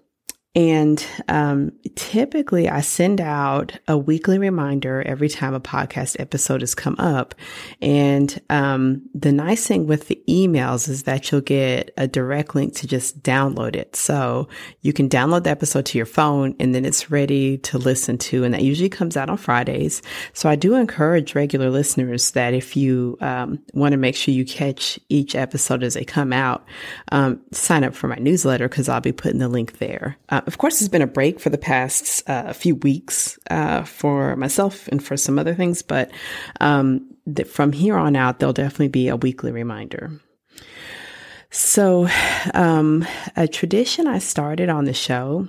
and 0.56 1.04
um, 1.26 1.72
typically, 1.96 2.68
I 2.68 2.80
send 2.80 3.20
out 3.20 3.76
a 3.88 3.98
weekly 3.98 4.38
reminder 4.38 5.02
every 5.02 5.28
time 5.28 5.52
a 5.52 5.60
podcast 5.60 6.20
episode 6.20 6.60
has 6.60 6.76
come 6.76 6.94
up. 7.00 7.34
And 7.82 8.40
um, 8.50 9.02
the 9.14 9.32
nice 9.32 9.66
thing 9.66 9.88
with 9.88 10.06
the 10.06 10.22
emails 10.28 10.88
is 10.88 11.04
that 11.04 11.32
you'll 11.32 11.40
get 11.40 11.92
a 11.96 12.06
direct 12.06 12.54
link 12.54 12.76
to 12.76 12.86
just 12.86 13.20
download 13.24 13.74
it. 13.74 13.96
So 13.96 14.48
you 14.82 14.92
can 14.92 15.08
download 15.08 15.42
the 15.42 15.50
episode 15.50 15.86
to 15.86 15.98
your 15.98 16.06
phone 16.06 16.54
and 16.60 16.72
then 16.72 16.84
it's 16.84 17.10
ready 17.10 17.58
to 17.58 17.76
listen 17.76 18.16
to. 18.18 18.44
And 18.44 18.54
that 18.54 18.62
usually 18.62 18.88
comes 18.88 19.16
out 19.16 19.30
on 19.30 19.36
Fridays. 19.36 20.02
So 20.34 20.48
I 20.48 20.54
do 20.54 20.74
encourage 20.74 21.34
regular 21.34 21.68
listeners 21.68 22.30
that 22.30 22.54
if 22.54 22.76
you 22.76 23.18
um, 23.20 23.58
want 23.72 23.90
to 23.90 23.98
make 23.98 24.14
sure 24.14 24.32
you 24.32 24.44
catch 24.44 25.00
each 25.08 25.34
episode 25.34 25.82
as 25.82 25.94
they 25.94 26.04
come 26.04 26.32
out, 26.32 26.64
um, 27.10 27.40
sign 27.50 27.82
up 27.82 27.94
for 27.96 28.06
my 28.06 28.16
newsletter 28.16 28.68
because 28.68 28.88
I'll 28.88 29.00
be 29.00 29.10
putting 29.10 29.40
the 29.40 29.48
link 29.48 29.78
there. 29.78 30.16
Uh, 30.28 30.42
of 30.46 30.58
course, 30.58 30.80
it's 30.80 30.88
been 30.88 31.02
a 31.02 31.06
break 31.06 31.40
for 31.40 31.50
the 31.50 31.58
past 31.58 32.28
uh, 32.28 32.52
few 32.52 32.76
weeks 32.76 33.38
uh, 33.50 33.84
for 33.84 34.36
myself 34.36 34.88
and 34.88 35.02
for 35.02 35.16
some 35.16 35.38
other 35.38 35.54
things, 35.54 35.82
but 35.82 36.10
um, 36.60 37.06
th- 37.34 37.48
from 37.48 37.72
here 37.72 37.96
on 37.96 38.16
out, 38.16 38.38
there'll 38.38 38.52
definitely 38.52 38.88
be 38.88 39.08
a 39.08 39.16
weekly 39.16 39.52
reminder. 39.52 40.10
So, 41.50 42.08
um, 42.52 43.06
a 43.36 43.46
tradition 43.46 44.08
I 44.08 44.18
started 44.18 44.68
on 44.68 44.86
the 44.86 44.92
show 44.92 45.48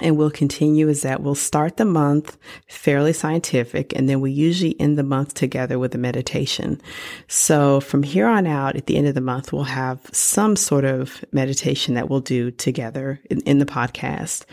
and 0.00 0.16
we'll 0.16 0.30
continue 0.30 0.88
is 0.88 1.02
that 1.02 1.22
we'll 1.22 1.34
start 1.34 1.76
the 1.76 1.84
month 1.84 2.36
fairly 2.68 3.12
scientific 3.12 3.94
and 3.96 4.08
then 4.08 4.20
we 4.20 4.30
usually 4.30 4.78
end 4.80 4.98
the 4.98 5.02
month 5.02 5.34
together 5.34 5.78
with 5.78 5.94
a 5.94 5.98
meditation. 5.98 6.80
So 7.28 7.80
from 7.80 8.02
here 8.02 8.26
on 8.26 8.46
out, 8.46 8.76
at 8.76 8.86
the 8.86 8.96
end 8.96 9.06
of 9.06 9.14
the 9.14 9.20
month, 9.20 9.52
we'll 9.52 9.64
have 9.64 10.00
some 10.12 10.56
sort 10.56 10.84
of 10.84 11.24
meditation 11.32 11.94
that 11.94 12.10
we'll 12.10 12.20
do 12.20 12.50
together 12.50 13.20
in, 13.30 13.40
in 13.40 13.58
the 13.58 13.66
podcast. 13.66 14.44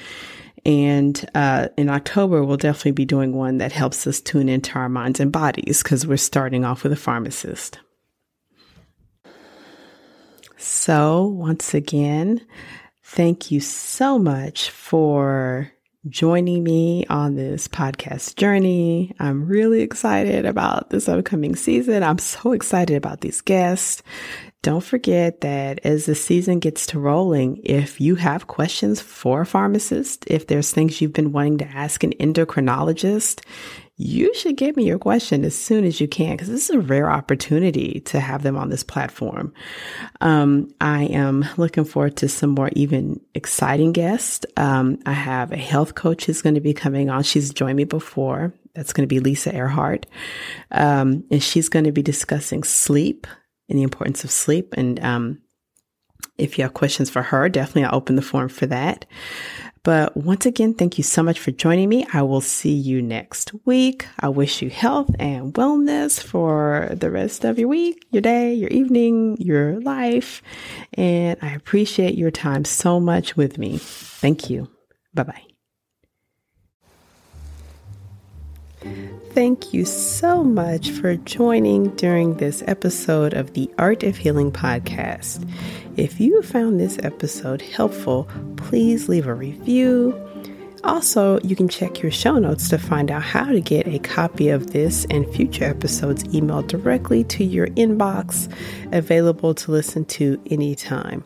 And 0.66 1.30
uh, 1.36 1.68
in 1.78 1.90
October, 1.90 2.44
we'll 2.44 2.58
definitely 2.58 2.92
be 2.92 3.06
doing 3.06 3.34
one 3.34 3.58
that 3.58 3.74
helps 3.74 4.08
us 4.08 4.22
tune 4.22 4.48
into 4.48 4.76
our 4.76 4.88
minds 4.88 5.20
and 5.20 5.32
bodies 5.32 5.84
because 5.84 6.08
we're 6.08 6.18
starting 6.18 6.64
off 6.64 6.84
with 6.84 6.94
a 6.94 6.98
pharmacist. 6.98 7.80
So, 10.58 11.26
once 11.26 11.74
again, 11.74 12.40
Thank 13.14 13.52
you 13.52 13.60
so 13.60 14.18
much 14.18 14.72
for 14.72 15.72
joining 16.10 16.64
me 16.64 17.06
on 17.12 17.36
this 17.36 17.68
podcast 17.68 18.38
journey. 18.38 19.14
I'm 19.20 19.46
really 19.46 19.82
excited 19.82 20.48
about 20.48 20.90
this 20.90 21.08
upcoming 21.08 21.56
season. 21.56 22.02
I'm 22.02 22.18
so 22.18 22.54
excited 22.54 22.98
about 22.98 23.22
these 23.22 23.40
guests. 23.42 24.02
Don't 24.64 24.84
forget 24.84 25.42
that 25.42 25.80
as 25.84 26.08
the 26.08 26.16
season 26.16 26.58
gets 26.58 26.88
to 26.88 27.00
rolling, 27.00 27.62
if 27.64 28.02
you 28.02 28.16
have 28.16 28.48
questions 28.48 29.00
for 29.00 29.42
a 29.42 29.46
pharmacist, 29.46 30.26
if 30.26 30.48
there's 30.48 30.72
things 30.72 31.00
you've 31.00 31.14
been 31.14 31.34
wanting 31.34 31.60
to 31.60 31.68
ask 31.68 32.04
an 32.04 32.14
endocrinologist, 32.14 33.44
you 33.96 34.34
should 34.34 34.58
give 34.58 34.76
me 34.76 34.86
your 34.86 34.98
question 34.98 35.46
as 35.46 35.56
soon 35.56 35.84
as 35.84 36.02
you 36.02 36.08
can 36.08 36.32
because 36.32 36.48
this 36.48 36.70
is 36.70 36.76
a 36.76 36.80
rare 36.80 37.12
opportunity 37.12 38.02
to 38.06 38.20
have 38.20 38.42
them 38.42 38.58
on 38.58 38.70
this 38.70 38.84
platform. 38.84 39.54
Um, 40.20 40.74
I 40.82 41.04
am 41.06 41.46
looking 41.58 41.86
forward 41.86 42.18
to 42.18 42.28
some 42.28 42.52
more 42.52 42.70
even 42.74 43.22
exciting 43.36 43.92
guests. 43.92 44.46
Um, 44.58 44.98
I 45.06 45.14
have 45.14 45.52
a 45.52 45.58
health 45.58 45.94
coach 45.94 46.26
who's 46.26 46.42
going 46.42 46.56
to 46.56 46.62
be 46.62 46.74
coming 46.74 47.12
on. 47.12 47.22
She's 47.22 47.54
joined 47.54 47.78
me 47.78 47.84
before. 47.84 48.52
That's 48.74 48.94
going 48.94 49.08
to 49.08 49.14
be 49.14 49.20
Lisa 49.20 49.56
Earhart. 49.56 50.08
Um, 50.72 51.24
and 51.30 51.44
she's 51.44 51.70
going 51.70 51.86
to 51.86 51.92
be 51.92 52.02
discussing 52.02 52.64
sleep 52.64 53.28
and 53.70 53.78
the 53.78 53.84
importance 53.84 54.24
of 54.24 54.32
sleep. 54.32 54.74
And 54.76 55.00
um, 55.04 55.42
if 56.40 56.58
you 56.58 56.64
have 56.64 56.74
questions 56.74 57.12
for 57.12 57.22
her, 57.22 57.48
definitely 57.48 57.86
I'll 57.86 57.96
open 57.96 58.16
the 58.16 58.24
forum 58.24 58.50
for 58.50 58.66
that. 58.66 59.06
But 59.84 60.16
once 60.16 60.46
again, 60.46 60.74
thank 60.74 60.98
you 60.98 61.04
so 61.04 61.22
much 61.22 61.40
for 61.40 61.52
joining 61.52 61.90
me. 61.90 62.06
I 62.14 62.22
will 62.22 62.42
see 62.42 62.74
you 62.74 63.02
next 63.02 63.52
week. 63.66 64.08
I 64.20 64.30
wish 64.30 64.62
you 64.62 64.70
health 64.70 65.14
and 65.20 65.54
wellness 65.54 66.22
for 66.22 66.90
the 66.94 67.12
rest 67.12 67.44
of 67.44 67.60
your 67.60 67.68
week, 67.68 68.06
your 68.12 68.22
day, 68.22 68.54
your 68.54 68.70
evening, 68.70 69.36
your 69.40 69.82
life. 69.82 70.42
And 70.94 71.38
I 71.42 71.52
appreciate 71.52 72.16
your 72.16 72.32
time 72.32 72.64
so 72.64 73.00
much 73.02 73.36
with 73.36 73.58
me. 73.58 73.78
Thank 73.78 74.50
you. 74.50 74.70
Bye 75.14 75.24
bye. 75.24 75.53
Thank 79.32 79.74
you 79.74 79.84
so 79.86 80.44
much 80.44 80.92
for 80.92 81.16
joining 81.16 81.90
during 81.96 82.36
this 82.36 82.64
episode 82.68 83.34
of 83.34 83.54
the 83.54 83.70
Art 83.80 84.04
of 84.04 84.18
Healing 84.18 84.52
podcast. 84.52 85.50
If 85.98 86.20
you 86.20 86.42
found 86.44 86.80
this 86.80 87.00
episode 87.02 87.62
helpful, 87.62 88.28
please 88.58 89.10
leave 89.10 89.26
a 89.26 89.34
review. 89.34 90.20
Also, 90.84 91.40
you 91.40 91.56
can 91.56 91.70
check 91.70 92.02
your 92.02 92.12
show 92.12 92.38
notes 92.38 92.68
to 92.70 92.78
find 92.78 93.10
out 93.10 93.24
how 93.24 93.46
to 93.46 93.62
get 93.62 93.88
a 93.88 94.00
copy 94.00 94.50
of 94.50 94.72
this 94.72 95.06
and 95.10 95.28
future 95.34 95.64
episodes 95.64 96.26
emailed 96.26 96.68
directly 96.68 97.24
to 97.24 97.44
your 97.44 97.68
inbox, 97.68 98.54
available 98.92 99.56
to 99.56 99.72
listen 99.72 100.04
to 100.06 100.40
anytime. 100.52 101.24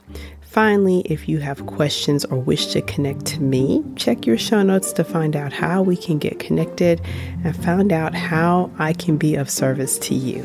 Finally, 0.57 1.01
if 1.01 1.29
you 1.29 1.37
have 1.37 1.63
questions 1.67 2.25
or 2.25 2.39
wish 2.39 2.65
to 2.73 2.81
connect 2.81 3.27
to 3.27 3.39
me, 3.39 3.83
check 3.95 4.25
your 4.25 4.39
show 4.39 4.63
notes 4.63 4.91
to 4.91 5.03
find 5.03 5.35
out 5.35 5.53
how 5.53 5.83
we 5.83 5.95
can 5.95 6.17
get 6.17 6.39
connected 6.39 6.99
and 7.43 7.55
find 7.63 7.93
out 7.93 8.15
how 8.15 8.71
I 8.79 8.93
can 8.93 9.17
be 9.17 9.35
of 9.35 9.51
service 9.51 9.99
to 9.99 10.15
you. 10.15 10.43